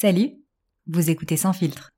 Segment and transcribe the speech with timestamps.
[0.00, 0.30] Salut,
[0.86, 1.90] vous écoutez Sans filtre.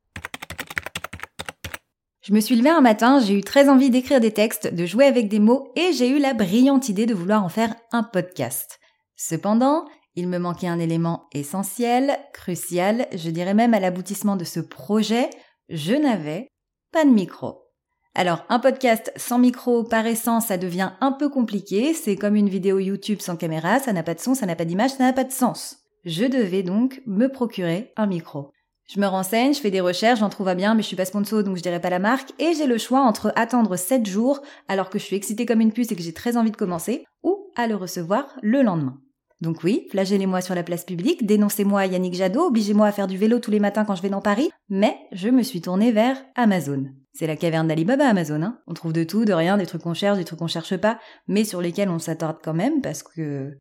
[2.21, 5.05] Je me suis levée un matin, j'ai eu très envie d'écrire des textes, de jouer
[5.05, 8.81] avec des mots et j'ai eu la brillante idée de vouloir en faire un podcast.
[9.15, 9.85] Cependant,
[10.17, 15.31] il me manquait un élément essentiel, crucial, je dirais même à l'aboutissement de ce projet,
[15.69, 16.49] je n'avais
[16.91, 17.69] pas de micro.
[18.17, 22.49] Alors, un podcast sans micro, par essence, ça devient un peu compliqué, c'est comme une
[22.49, 25.13] vidéo YouTube sans caméra, ça n'a pas de son, ça n'a pas d'image, ça n'a
[25.13, 25.82] pas de sens.
[26.05, 28.51] Je devais donc me procurer un micro.
[28.89, 31.05] Je me renseigne, je fais des recherches, j'en trouve à bien, mais je suis pas
[31.05, 34.43] sponsor donc je dirais pas la marque, et j'ai le choix entre attendre 7 jours
[34.67, 37.05] alors que je suis excitée comme une puce et que j'ai très envie de commencer,
[37.23, 38.99] ou à le recevoir le lendemain.
[39.41, 43.39] Donc oui, flagellez-moi sur la place publique, dénoncez-moi Yannick Jadot, obligez-moi à faire du vélo
[43.39, 46.87] tous les matins quand je vais dans Paris, mais je me suis tournée vers Amazon.
[47.13, 48.59] C'est la caverne d'Alibaba Amazon, hein.
[48.67, 50.99] On trouve de tout, de rien, des trucs qu'on cherche, des trucs qu'on cherche pas,
[51.29, 53.53] mais sur lesquels on s'attarde quand même parce que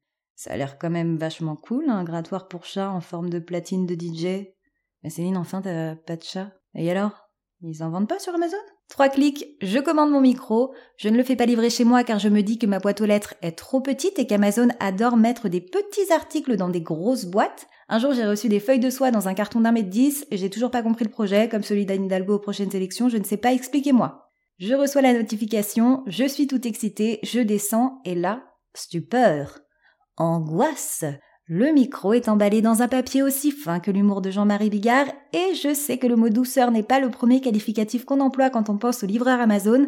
[0.41, 3.85] ça a l'air quand même vachement cool, un grattoir pour chat en forme de platine
[3.85, 4.47] de DJ.
[5.03, 6.51] Mais Céline, enfin, t'as pas de chat.
[6.73, 7.27] Et alors?
[7.61, 8.57] Ils en vendent pas sur Amazon?
[8.89, 10.73] Trois clics, je commande mon micro.
[10.97, 13.01] Je ne le fais pas livrer chez moi car je me dis que ma boîte
[13.01, 17.25] aux lettres est trop petite et qu'Amazon adore mettre des petits articles dans des grosses
[17.25, 17.67] boîtes.
[17.87, 20.37] Un jour, j'ai reçu des feuilles de soie dans un carton d'un mètre dix et
[20.37, 23.23] j'ai toujours pas compris le projet, comme celui d'Anne Hidalgo aux prochaines élections, je ne
[23.23, 24.31] sais pas, expliquez-moi.
[24.57, 29.59] Je reçois la notification, je suis tout excitée, je descends et là, stupeur.
[30.17, 31.05] Angoisse.
[31.45, 35.53] Le micro est emballé dans un papier aussi fin que l'humour de Jean-Marie Bigard et
[35.55, 38.77] je sais que le mot douceur n'est pas le premier qualificatif qu'on emploie quand on
[38.77, 39.87] pense au livreur Amazon.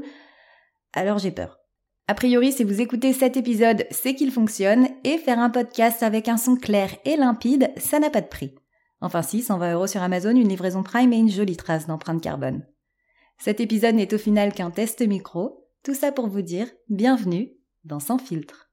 [0.94, 1.60] Alors j'ai peur.
[2.08, 6.28] A priori, si vous écoutez cet épisode, c'est qu'il fonctionne et faire un podcast avec
[6.28, 8.56] un son clair et limpide, ça n'a pas de prix.
[9.00, 12.66] Enfin si, 120 euros sur Amazon, une livraison Prime et une jolie trace d'empreinte carbone.
[13.38, 15.70] Cet épisode n'est au final qu'un test micro.
[15.84, 17.54] Tout ça pour vous dire bienvenue
[17.86, 18.73] dans Sans filtre.